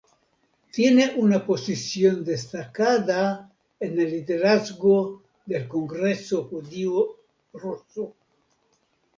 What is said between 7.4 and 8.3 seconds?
ruso.